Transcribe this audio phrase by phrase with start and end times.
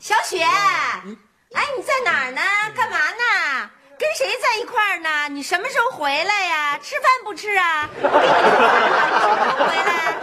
[0.00, 2.40] 小雪，哎，你在哪儿呢？
[2.74, 3.70] 干嘛呢？
[3.98, 5.28] 跟谁在一块儿呢？
[5.28, 6.78] 你什么时候回来呀？
[6.82, 7.86] 吃饭不吃啊？
[8.02, 10.16] 我给你打电话，你什么时候回来？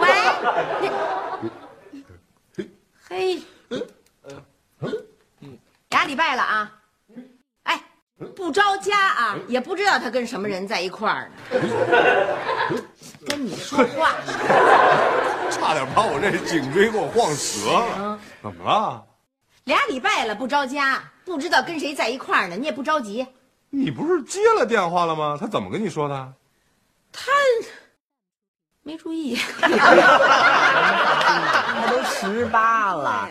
[0.00, 0.08] 喂，
[3.10, 3.42] 嘿，
[5.90, 6.72] 俩礼拜了啊！
[7.64, 7.78] 哎，
[8.34, 11.36] 不着家啊，也不知道他跟什么人在一块儿呢。
[13.28, 14.14] 跟你说话，
[15.50, 18.18] 差点把我这颈椎给我晃折了。
[18.42, 19.04] 怎么了？
[19.64, 23.26] 俩礼拜了不着家，不知道跟谁在一块儿呢，你也不着急。
[23.70, 25.36] 你不是接了电话了吗？
[25.40, 26.32] 他怎么跟你说的？
[27.12, 27.30] 他
[28.82, 29.68] 没注意， 他
[31.90, 33.28] 都十八了，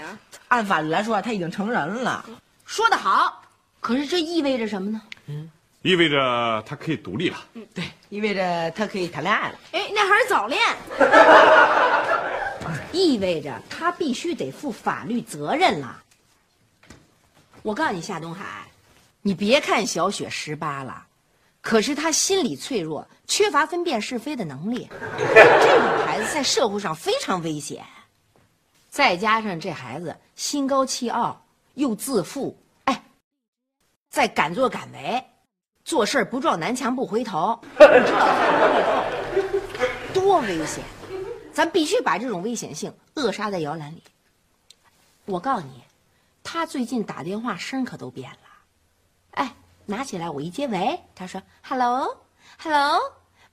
[0.49, 2.23] 按法律来说，他已经成人了。
[2.65, 3.41] 说得好，
[3.79, 5.01] 可是这意味着什么呢？
[5.27, 7.37] 嗯意味着他可以独立了。
[7.53, 9.55] 嗯对，意味着他可以谈恋爱了。
[9.71, 10.61] 哎，那还是早恋。
[12.91, 15.97] 意味着他必须得负法律责任了。
[17.61, 18.67] 我告诉你，夏东海，
[19.21, 21.05] 你别看小雪十八了，
[21.61, 24.89] 可是她心理脆弱，缺乏分辨是非的能力。
[25.17, 27.85] 这种孩子在社会上非常危险。
[28.89, 33.03] 再加上这孩子心高气傲，又自负，哎，
[34.09, 35.23] 再敢作敢为，
[35.83, 39.03] 做事不撞南墙不回头，不知道退后以后，
[40.13, 40.83] 多危险！
[41.53, 44.03] 咱必须把这种危险性扼杀在摇篮里。
[45.25, 45.83] 我告诉你，
[46.51, 48.37] 他最近打电话声可都变了。
[49.35, 49.53] 哎，
[49.85, 52.99] 拿起来我一接，喂，他说：“hello，hello，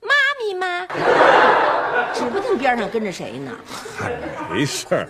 [0.00, 0.86] 妈咪吗？”
[2.16, 3.52] 指不定边上跟着谁呢。
[3.98, 4.18] 嗨
[4.50, 5.06] 没事儿，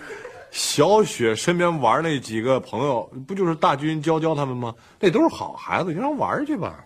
[0.51, 4.75] 小雪身边玩那几个朋友，不就是大军、娇娇他们吗？
[4.99, 6.85] 那都是好孩子，你让玩去吧。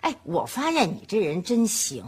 [0.00, 2.04] 哎，我发现你这人真行，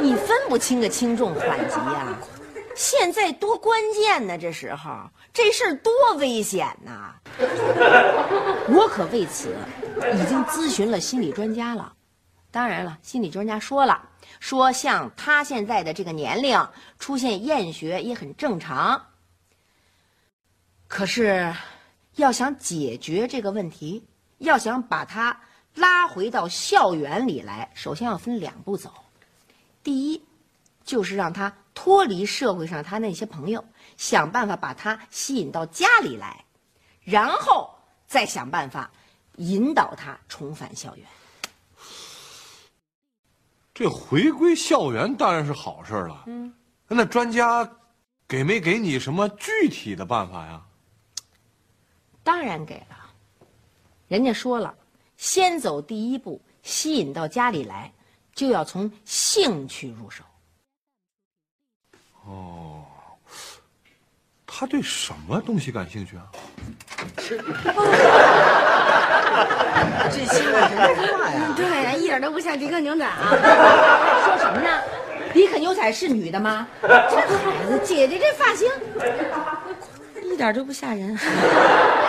[0.00, 2.18] 你分不清个轻重缓急呀、
[2.78, 7.12] 现在多关键呢，这时候这事儿多危险呐！
[8.70, 9.52] 我可为此
[10.14, 11.92] 已经咨询了心理专家了。
[12.52, 14.08] 当然了，心理专家说了，
[14.38, 16.56] 说像他现在的这个年龄，
[17.00, 19.06] 出现厌学也很正常。
[20.86, 21.52] 可是，
[22.14, 24.06] 要想解决这个问题，
[24.38, 25.40] 要想把他
[25.74, 28.94] 拉回到校园里来，首先要分两步走。
[29.82, 30.24] 第一，
[30.84, 33.64] 就是让他脱离社会上他那些朋友，
[33.96, 36.44] 想办法把他吸引到家里来，
[37.04, 37.72] 然后
[38.08, 38.90] 再想办法
[39.36, 41.06] 引导他重返校园。
[43.72, 46.24] 这回归校园当然是好事了。
[46.26, 46.52] 嗯，
[46.88, 47.70] 那专家
[48.26, 50.60] 给没给你什么具体的办法呀？
[52.24, 52.96] 当然给了，
[54.08, 54.74] 人家说了，
[55.16, 57.92] 先走第一步，吸引到家里来，
[58.34, 60.24] 就要从兴趣入手。
[64.46, 66.26] 他对什么东西感兴趣啊？
[70.10, 70.58] 这新话
[71.30, 71.54] 呀！
[71.54, 73.28] 对，一点都不像迪克牛仔啊。
[74.24, 74.82] 说什么呢？
[75.32, 76.66] 迪克牛仔是女的吗？
[76.82, 77.24] 这孩
[77.68, 78.68] 子，姐姐这发型
[80.24, 81.14] 一点都不吓人。
[81.14, 81.22] 来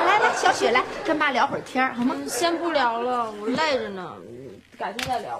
[0.05, 2.15] 来来，小雪来跟爸聊会儿天儿好吗？
[2.27, 4.11] 先不聊了，我累着呢，
[4.77, 5.39] 改天再聊。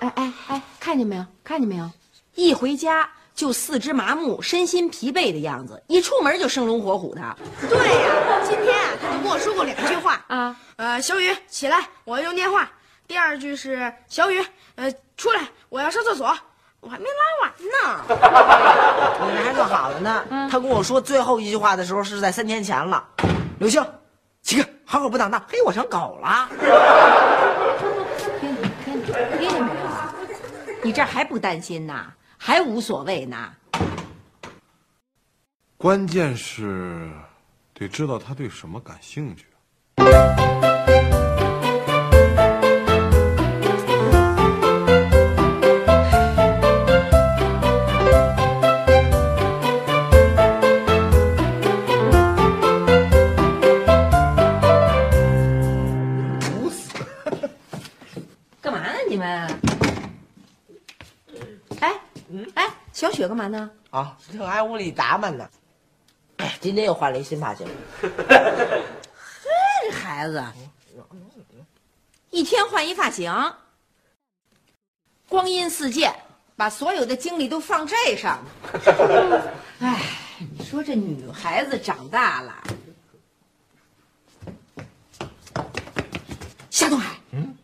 [0.00, 1.24] 哎哎哎，看见没有？
[1.44, 1.88] 看见没有？
[2.34, 7.20] 一回家就四肢麻木、身心疲惫的样子，一出门就生龙活虎的。
[7.68, 10.56] 对呀、今天啊，他就跟我说过两句话啊。
[10.76, 12.70] 呃，小雨起来，我要用电话。
[13.06, 14.44] 第二句是小雨，
[14.76, 16.36] 呃，出来，我要上厕所。
[16.80, 17.10] 我还没拉
[17.40, 18.04] 完呢。
[19.26, 20.24] 你们还算好的呢。
[20.50, 23.02] 他跟我说最后一句话的时候是在三天前了。
[23.58, 23.82] 刘星，
[24.42, 26.46] 起开好狗不挡道，嘿，我成狗了。
[28.38, 29.74] 听见听见听见没有？
[30.82, 32.12] 你这还不担心呐？
[32.46, 33.54] 还无所谓呢？
[35.78, 37.10] 关键是
[37.72, 39.46] 得知道他对什么感兴趣。
[63.24, 63.70] 雪干嘛呢？
[63.90, 65.48] 啊，正挨屋里打扮呢。
[66.36, 67.66] 哎，今天又换了一新发型。
[68.02, 70.44] 这孩子，
[72.28, 73.32] 一天换一发型，
[75.26, 76.14] 光阴似箭，
[76.54, 78.44] 把所有的精力都放这上。
[79.80, 80.02] 哎，
[80.58, 82.62] 你说这女孩子长大了，
[86.68, 87.56] 夏东海，嗯，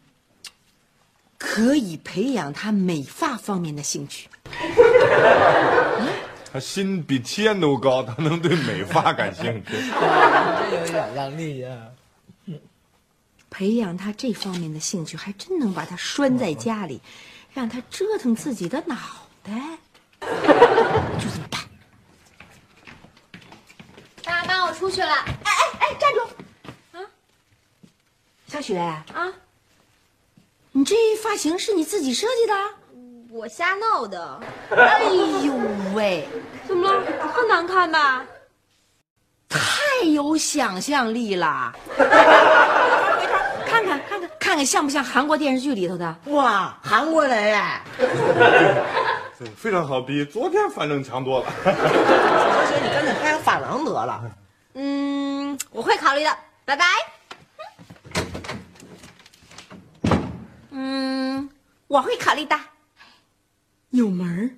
[1.36, 4.28] 可以培养她美发方面的兴趣。
[6.52, 9.72] 他心比天都高，他能对美发感兴趣。
[9.72, 11.70] 真有想象力呀！
[13.48, 17.00] 培养他这方面的兴趣，还真能把他拴在家里，
[17.52, 18.96] 让他折腾自己的脑
[19.42, 19.78] 袋。
[20.20, 21.60] 就这么办。
[24.24, 25.08] 爸妈，我出去了。
[25.08, 26.20] 哎哎哎，站住！
[26.98, 27.02] 啊，
[28.46, 29.32] 小雪啊，
[30.72, 32.54] 你这发型是你自己设计的？
[33.40, 34.38] 我瞎闹的。
[34.76, 35.02] 哎
[35.42, 35.54] 呦
[35.94, 36.28] 喂，
[36.68, 37.02] 怎么了？
[37.32, 38.22] 很难看吧？
[39.48, 41.72] 太有想象力了！
[41.96, 42.10] 回头
[43.66, 46.14] 看看看看看看像不像韩国电视剧里头的？
[46.26, 47.80] 哇，韩国人哎！
[49.38, 51.46] 对，非常好，比昨天反正强多了。
[51.64, 54.22] 小雪，你干脆开个发廊得了。
[54.74, 56.30] 嗯，我会考虑的。
[56.66, 56.84] 拜拜。
[60.72, 61.48] 嗯，
[61.88, 62.54] 我会考虑的。
[63.90, 64.50] 有门儿。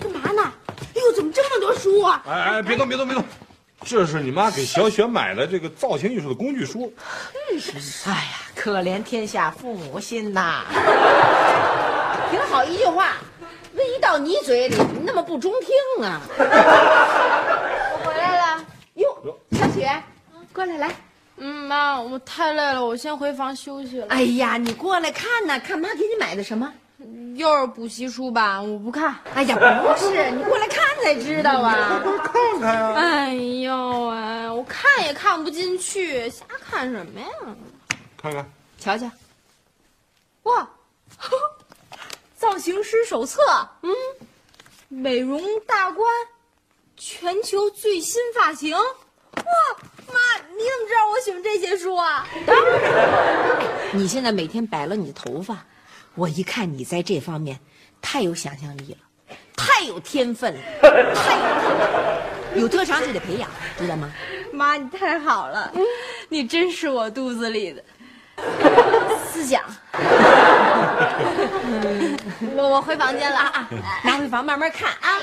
[0.00, 0.52] 干嘛呢？
[0.80, 2.22] 哎呦，怎么这么多书啊？
[2.26, 3.24] 哎哎，别动别动别动，
[3.84, 6.92] 这是你妈给小雪买的这个造型艺术的工具书。
[8.06, 10.64] 哎呀，可怜天下父母心呐！
[12.32, 13.18] 挺好一句话，
[14.12, 16.20] 到你嘴里那么不中听啊！
[16.38, 18.62] 我回来了。
[18.96, 19.90] 哟，小雪，
[20.52, 20.94] 过来来。
[21.38, 24.06] 嗯，妈，我太累了，我先回房休息了。
[24.10, 26.70] 哎呀，你过来看呐，看妈给你买的什么？
[27.36, 28.60] 又是补习书吧？
[28.60, 29.16] 我不看。
[29.34, 32.02] 哎呀，不是，你过来看才知道啊。
[32.22, 37.26] 看看呀、哎呦哎，我看也看不进去，瞎看什么呀？
[38.20, 38.46] 看看。
[38.78, 39.10] 瞧瞧，
[40.42, 40.68] 哇，
[42.36, 43.40] 造型师手册，
[43.82, 43.91] 嗯，
[44.94, 46.06] 美容大观，
[46.98, 48.82] 全球最新发型，哇，
[50.06, 50.14] 妈，
[50.50, 52.28] 你怎么知道我喜欢这些书啊？
[53.92, 55.64] 你现在每天摆了你的头发，
[56.14, 57.58] 我一看你在这方面
[58.02, 61.24] 太有想象力了，太有天分了，太有天
[61.62, 62.22] 分了，
[62.56, 63.48] 有特长就得培养，
[63.78, 64.12] 知道吗？
[64.52, 65.72] 妈，你太好了，
[66.28, 67.82] 你真是我肚子里的
[69.42, 69.60] 思想。
[72.54, 73.68] 我我回房间了啊！
[74.04, 75.18] 拿回房慢慢看啊。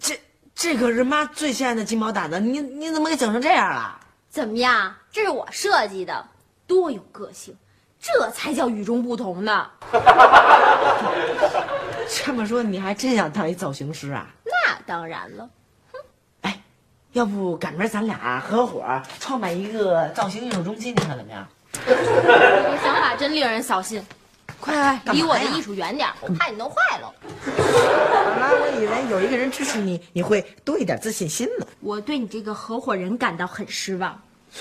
[0.00, 0.20] 这
[0.54, 3.98] 这可是妈最心爱的金毛掸子，你你怎么给整成这样了？
[4.30, 4.94] 怎么样？
[5.10, 6.24] 这是我设计的，
[6.68, 7.56] 多有个性，
[8.00, 9.66] 这才叫与众不同呢。
[12.24, 14.26] 这么说你还真想当一造型师啊？
[14.44, 15.48] 那当然了。
[16.42, 16.60] 哎，
[17.12, 18.84] 要不赶明儿咱俩合伙
[19.18, 21.46] 创办一个造型艺术中心，你看怎么样？
[21.86, 21.94] 这
[22.82, 24.02] 想法真令人扫兴。
[24.60, 27.14] 快离我的艺术远点，我怕你弄坏了。
[27.44, 31.66] 本来我以为有一个人支持你，你会多一点自信心呢。
[31.80, 34.20] 我对你这个合伙人感到很失望。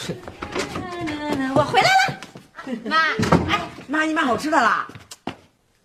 [1.56, 2.07] 我回来了，
[2.84, 2.98] 妈，
[3.48, 4.88] 哎，妈，你买好吃的啦？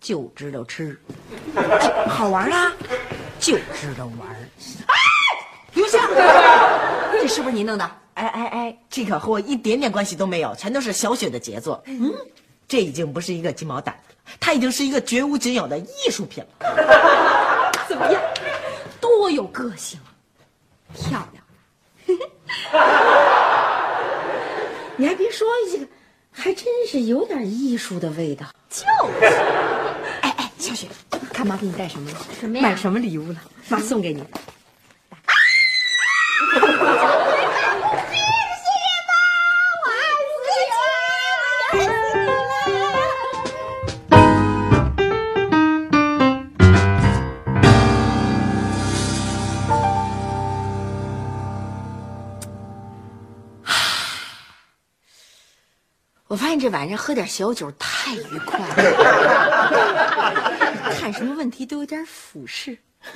[0.01, 0.99] 就知道吃，
[1.55, 1.63] 哎
[2.07, 2.73] 好玩啦，
[3.39, 4.29] 就知道玩。
[4.87, 4.95] 哎，
[5.73, 5.97] 刘星，
[7.13, 7.89] 这是不是你弄的？
[8.15, 11.81] 哎哎哎，这可和我一点点关系都没有，全都是小雪的杰作。
[11.85, 12.13] 嗯，
[12.67, 13.95] 这已经不是一个鸡毛掸子了，
[14.39, 17.71] 它已经是一个绝无仅有的艺术品了。
[17.87, 18.21] 怎么样？
[18.99, 19.97] 多有个性，
[20.93, 21.41] 漂亮。
[24.97, 25.87] 你还别说，这个
[26.33, 28.45] 还真是有点艺术的味道。
[28.69, 28.83] 就
[29.19, 29.25] 是，
[30.21, 30.87] 哎哎，小雪，
[31.31, 32.17] 看妈给你带什么了？
[32.39, 33.41] 什么呀买什么礼物了？
[33.69, 34.23] 妈送给你。
[56.33, 58.73] 我发现这晚上喝点小酒太愉快了，
[60.97, 62.75] 看什么问题都有点俯视。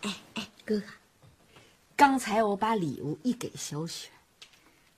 [0.00, 0.86] 哎哎哥哥，
[1.94, 4.08] 刚才我把礼物一给小雪，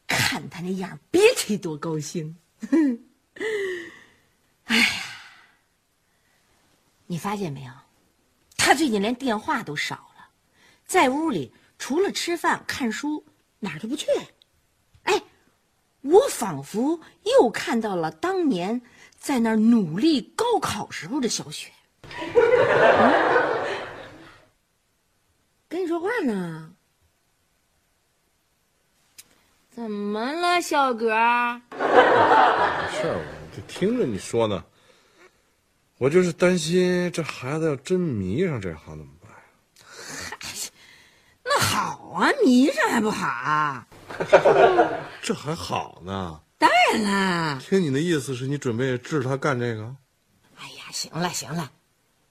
[0.06, 2.34] 看她那样，别提多高兴。
[4.64, 4.86] 哎呀，
[7.06, 7.72] 你发现没有？
[8.56, 10.30] 她最近连电话都少了，
[10.86, 13.22] 在屋里除了吃饭、看书，
[13.60, 14.06] 哪儿都不去。
[15.04, 15.22] 哎，
[16.02, 17.00] 我仿佛
[17.40, 18.82] 又看到了当年
[19.16, 21.70] 在那儿努力高考时候的小雪。
[22.02, 23.30] 嗯
[25.68, 26.72] 跟你说话呢。
[29.70, 31.06] 怎么了，小格？
[31.70, 31.86] 没
[32.90, 34.64] 事儿，我就听着你说呢。
[35.96, 39.38] 我就是担心这孩子要真迷上这行怎么办呀？
[41.44, 43.86] 那好啊，迷上还不好啊？
[45.22, 46.40] 这还好呢。
[46.58, 47.58] 当然啦。
[47.60, 49.96] 听你的意思是你准备治他干这个？
[50.56, 51.70] 哎呀，行了行了，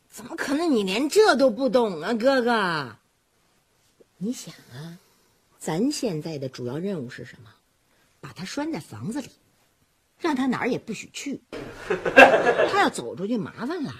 [0.09, 2.95] 怎么可能你连这都不懂啊，哥哥？
[4.17, 5.00] 你想啊，
[5.57, 7.50] 咱现在的主要任务是什么？
[8.21, 9.29] 把他拴在房子里，
[10.19, 11.41] 让他哪儿也不许去。
[11.88, 13.93] 他要走出去，麻烦了。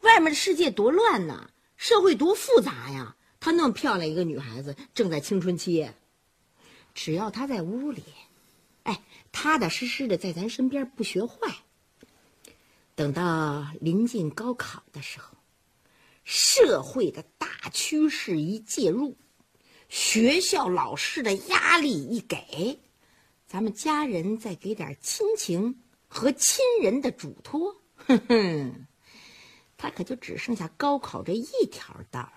[0.00, 3.14] 外面的世界多乱呐，社会多复杂呀！
[3.44, 5.90] 她那么漂亮一个女孩子，正在青春期，
[6.94, 8.02] 只要她在屋里，
[8.84, 11.54] 哎，踏踏实实的在咱身边，不学坏。
[12.94, 15.36] 等到临近高考的时候，
[16.24, 19.18] 社会的大趋势一介入，
[19.90, 22.80] 学校老师的压力一给，
[23.46, 28.86] 咱们家人再给点亲情和亲人的嘱托，哼哼，
[29.76, 32.28] 他可就只剩下高考这一条道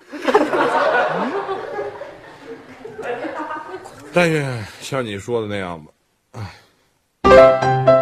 [4.13, 5.91] 但愿 像你说的那样吧。
[6.31, 7.96] 唉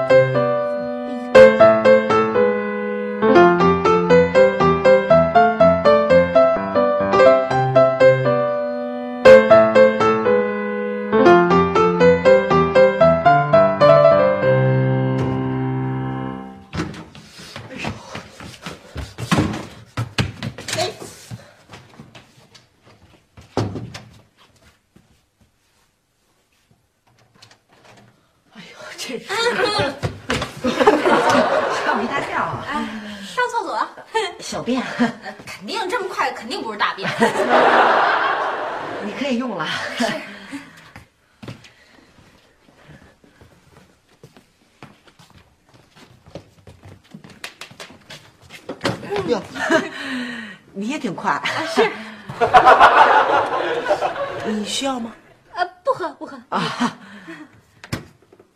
[54.47, 55.13] 你需要吗？
[55.53, 56.39] 呃，不喝不喝。
[56.49, 56.97] 啊。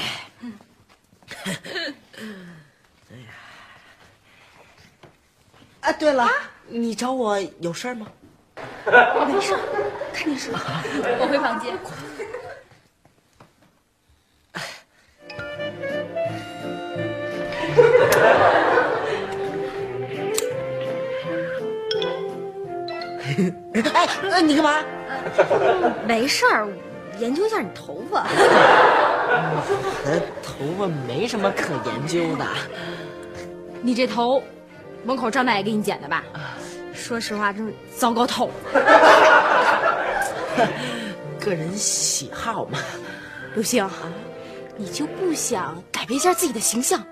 [5.81, 6.27] 啊，对了，
[6.67, 8.07] 你找我有事儿吗？
[9.27, 9.55] 没事，
[10.13, 10.51] 看电视。
[11.19, 11.77] 我回房间。
[23.93, 24.83] 哎，呃，你干嘛？
[26.07, 26.67] 没事儿，
[27.19, 28.25] 研究一下你头发。
[29.29, 32.45] 我的头发没什么可研究的。
[33.81, 34.41] 你这头，
[35.03, 36.23] 门口张大爷给你剪的吧？
[36.93, 38.53] 说实话，真是糟糕透了。
[41.39, 42.79] 个人喜好嘛。
[43.53, 43.87] 刘星，
[44.75, 47.03] 你就不想改变一下自己的形象？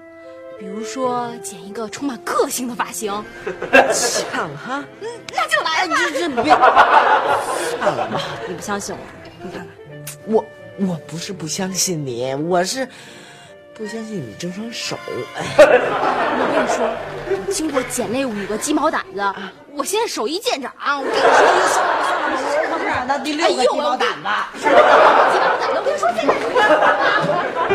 [0.57, 3.11] 比如说剪一个充满个性的发型？
[3.91, 4.83] 想哈？
[5.01, 5.95] 嗯，那就来吧。
[5.97, 6.53] 这这别，
[7.69, 8.21] 算了吧。
[8.47, 8.99] 你不相信我？
[9.43, 9.67] 你看看，
[10.25, 10.45] 我
[10.79, 12.87] 我不是不相信你，我是
[13.73, 14.97] 不相信你这双手。
[15.07, 16.87] 我跟你说，
[17.51, 19.21] 经过剪那五个鸡毛掸子，
[19.73, 20.71] 我现在手艺见长。
[20.79, 21.85] 我跟你说，算
[22.31, 23.19] 了算了，我哪儿呢？
[23.19, 24.05] 第六个鸡毛掸子。
[24.61, 24.79] 鸡毛掸
[25.59, 27.74] 子，我跟你说，现在。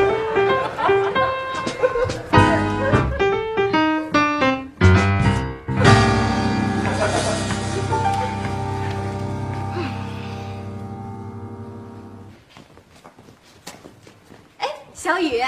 [15.10, 15.42] 小雨，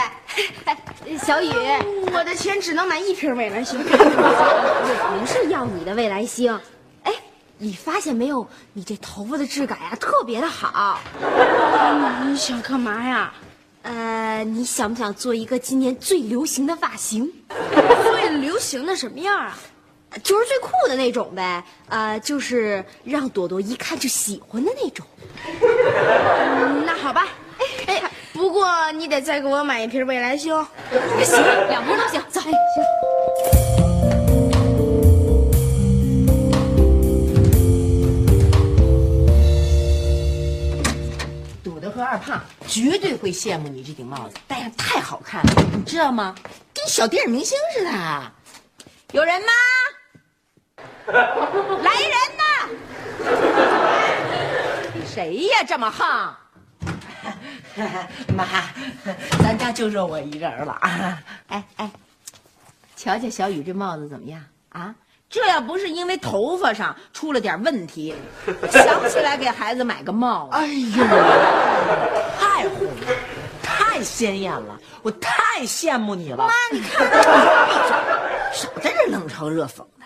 [1.24, 1.48] 小雨，
[2.12, 3.78] 我的钱只能买一瓶未来星。
[3.86, 6.52] 我不是要你的未来星，
[7.04, 7.12] 哎，
[7.58, 8.44] 你发现没有？
[8.72, 10.98] 你这头发的质感呀，特别的好。
[12.26, 13.32] 你想干嘛呀？
[13.82, 17.32] 呃，你想不想做一个今年最流行的发型？
[18.02, 19.56] 最流行的什么样啊？
[20.24, 21.62] 就是最酷的那种呗。
[21.88, 25.06] 呃，就是让朵朵一看就喜欢的那种。
[25.60, 27.28] 嗯、那好吧。
[28.32, 30.54] 不过你得再给我买一瓶未来星。
[31.24, 32.40] 行，两瓶都行，走。
[32.40, 32.52] 哎，行。
[41.62, 46.34] 赌德和二胖绝对会羡慕你这顶帽子，戴上太好看了，你知道吗？
[46.74, 47.90] 跟小电影明星似的。
[49.12, 49.52] 有人吗？
[51.12, 52.44] 来人呐！
[55.14, 55.62] 谁呀？
[55.68, 56.34] 这么横？
[58.36, 58.46] 妈，
[59.42, 61.22] 咱家就剩我一人了啊！
[61.48, 61.90] 哎哎，
[62.96, 64.94] 瞧瞧小雨这帽子怎么样啊？
[65.28, 68.14] 这要不是因为头发上出了点问题，
[68.70, 70.56] 想不起来给孩子买个帽子。
[70.56, 71.04] 哎呦，
[72.38, 73.16] 太红了，
[73.62, 76.36] 太鲜艳了，我太羡慕你了。
[76.36, 77.06] 妈，你看，
[78.52, 80.04] 少在这冷嘲热讽的。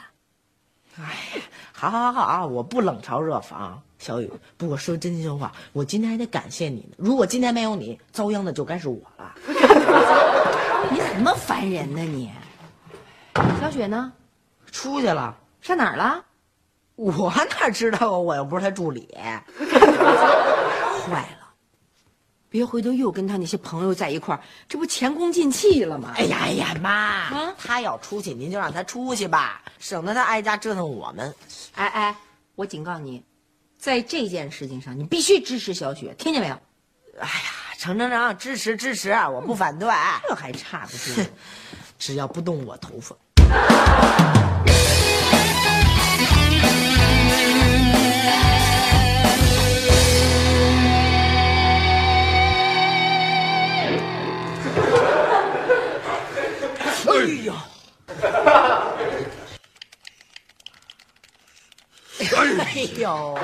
[1.01, 1.41] 哎，
[1.73, 3.57] 好好好啊，我不冷嘲热讽，
[3.99, 4.31] 小雨。
[4.57, 6.95] 不过说真心话，我今天还得感谢你呢。
[6.97, 9.35] 如果今天没有你，遭殃的就该是我了。
[10.91, 12.31] 你怎么烦人呢你？
[13.61, 14.13] 小雪呢？
[14.71, 16.25] 出去了，上哪儿了？
[16.95, 18.19] 我哪知道啊？
[18.19, 19.09] 我又不是他助理。
[19.15, 19.43] 坏
[21.41, 21.55] 了，
[22.49, 26.13] 别回头又跟他那些朋友在一块儿，这不前功尽弃了吗？
[26.17, 31.35] 哎呀哎呀，妈，啊他要出去，您就让他出去吧，省得他挨家折腾我们。
[31.75, 32.17] 哎哎，
[32.55, 33.23] 我警告你，
[33.87, 36.59] 在这件事情上，你必须支持小雪，听见没有？
[37.21, 39.89] 哎呀，成成成，支持支持，我不反对。
[40.29, 41.25] 这还差不多。
[41.97, 43.15] 只要不动我头发。
[57.07, 57.15] 哎
[57.45, 57.55] 呀！
[62.19, 63.39] 哎呦！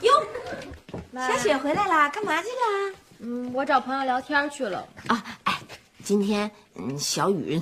[0.00, 0.10] 哟，
[1.26, 2.94] 小雪回来啦，干嘛去啦？
[3.18, 4.86] 嗯，我找朋友聊天去了。
[5.08, 5.58] 啊，哎，
[6.02, 7.60] 今天嗯，小雨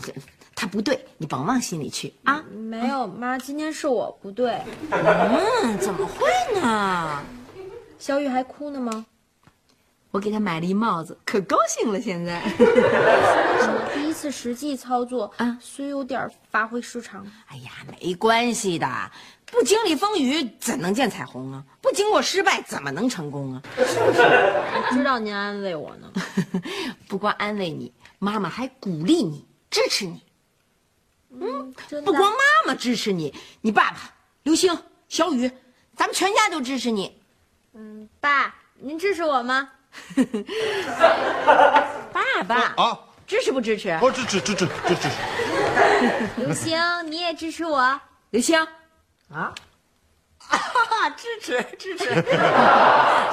[0.54, 2.42] 他不对，你甭往心里去啊。
[2.52, 4.60] 没有，妈，今天是我不对。
[4.90, 7.22] 嗯，怎么会呢？
[7.98, 9.04] 小雨还哭呢吗？
[10.10, 12.00] 我给他买了一帽子，可高兴了。
[12.00, 17.26] 现在，我第一次实际操作啊虽有点发挥失常。
[17.48, 18.86] 哎呀，没关系的，
[19.50, 21.64] 不经历风雨怎能见彩虹啊？
[21.80, 23.62] 不经过失败怎么能成功啊？
[24.92, 26.12] 知道您安慰我呢。
[27.08, 30.22] 不光安慰你，妈妈还鼓励你，支持你。
[31.30, 34.76] 嗯，真的不光妈妈支持你，你爸爸、刘星、
[35.08, 35.50] 小雨，
[35.96, 37.20] 咱们全家都支持你。
[37.74, 39.70] 嗯，爸，您支持我吗？
[42.12, 43.90] 爸爸啊，支持不支持？
[44.02, 45.08] 哦，支持支持支持，
[46.36, 46.78] 刘星，
[47.10, 48.00] 你也支持我？
[48.30, 48.66] 刘星，
[49.30, 49.52] 啊，
[50.48, 52.06] 啊，支持支持。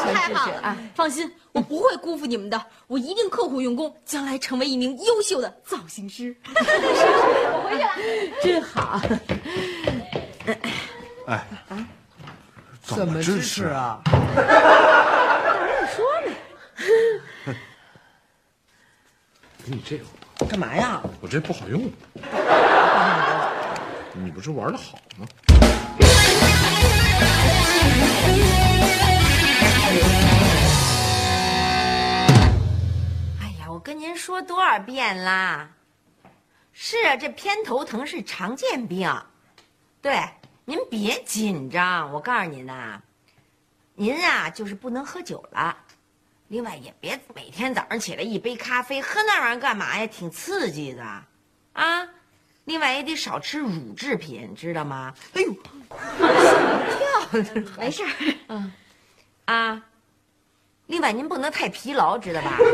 [0.06, 0.78] 太好了啊！
[0.94, 6.36] 放心，我不会辜负你们的，我一定刻苦用功，将来成为一名优秀的造型师。
[6.46, 7.90] 我回去了。
[8.44, 9.02] 真好。
[11.28, 11.48] 哎，
[12.82, 13.66] 怎么支持？
[13.68, 14.02] 啊？
[19.66, 20.06] 给你这个，
[20.48, 21.02] 干嘛呀？
[21.22, 21.90] 我这不好用。
[24.14, 25.26] 你不是玩的好吗？
[33.40, 35.70] 哎呀，我跟您说多少遍啦！
[36.72, 39.10] 是啊，这偏头疼是常见病，
[40.02, 40.20] 对，
[40.66, 42.12] 您别紧张。
[42.12, 43.02] 我告诉您呐，
[43.96, 45.78] 您啊就是不能喝酒了，
[46.50, 50.06] 另外也别每天早上起来一杯咖啡，喝那玩意儿干嘛呀？
[50.06, 51.04] 挺刺激的，
[51.74, 52.08] 啊！
[52.66, 55.14] 另外也得少吃乳制品，知道吗？
[55.34, 55.54] 哎呦，
[56.98, 58.72] 跳 没事儿。
[59.46, 59.82] 啊！
[60.88, 62.58] 另外，您不能太疲劳，知道吧？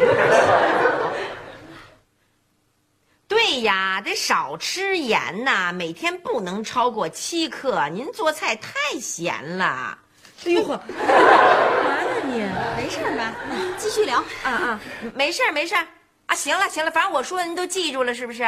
[3.28, 7.88] 对呀，得少吃盐呐，每天不能超过七克。
[7.90, 9.98] 您做菜太咸了。
[10.46, 12.40] 哎呦呵，干嘛呢你？
[12.78, 13.34] 没事儿吧？
[13.78, 14.20] 继续聊。
[14.44, 14.80] 啊啊，
[15.14, 15.86] 没事儿没事儿
[16.26, 16.36] 啊。
[16.36, 18.44] 行了行了，反正我说的您都记住了，是不是？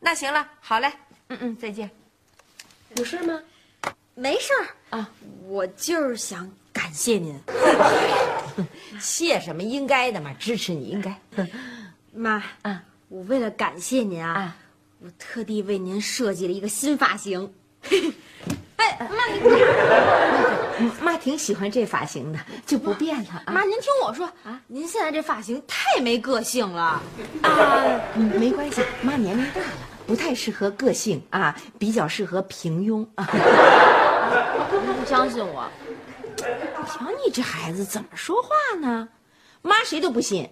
[0.00, 0.90] 那行了，好嘞，
[1.28, 1.90] 嗯嗯，再见。
[2.96, 3.38] 有事吗？
[4.14, 5.10] 没事儿啊，
[5.46, 7.38] 我就是想感谢您，
[9.00, 9.62] 谢什么？
[9.62, 11.14] 应该的嘛，支持你应该。
[12.12, 12.42] 妈。
[12.62, 14.56] 啊我为了感谢您啊，啊，
[15.00, 17.52] 我特地为您设计了一个新发型。
[18.76, 23.52] 哎，妈，你看，妈挺喜欢这发型的，就不变了啊。
[23.52, 27.02] 妈，您听我说啊，您现在这发型太没个性了。
[27.42, 29.66] 啊，嗯没关系，妈年龄大了，
[30.10, 33.24] 不太适合个性啊，比较适合平庸啊。
[33.30, 35.70] 他不相信我，
[36.36, 38.48] 瞧你这孩子怎么说话
[38.80, 39.08] 呢？
[39.62, 40.50] 妈谁都不信，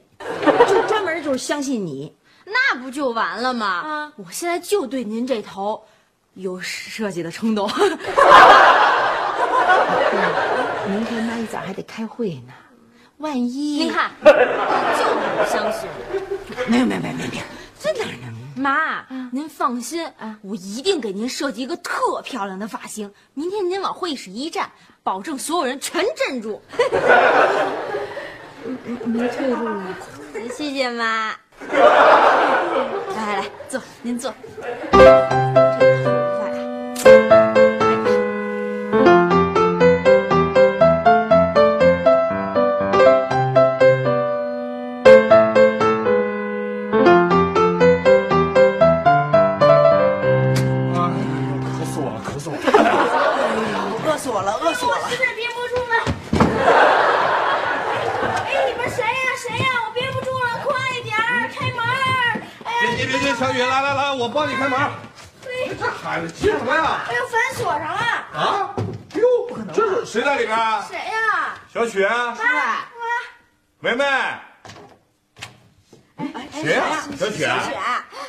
[0.68, 4.12] 就专门就是相信你，那不就完了吗？
[4.14, 5.82] 我现在就对您这头
[6.34, 7.68] 有设计的冲动。
[10.88, 12.52] 明天妈一早还得开会呢，
[13.16, 13.82] 万一。
[13.82, 15.88] 你看， 就那不相信。
[16.68, 17.42] 没有没有没有没有，
[17.80, 18.37] 这哪能？
[18.58, 23.12] 妈，您放心，我一定给您设计一个特漂亮的发型。
[23.34, 24.70] 明天您往会议室一站，
[25.02, 26.60] 保证所有人全镇住。
[29.06, 29.96] 没退路了，
[30.54, 31.34] 谢谢妈。
[33.16, 34.34] 来来来，坐，您坐。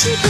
[0.00, 0.29] should